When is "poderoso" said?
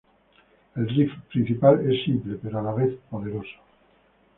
3.11-3.59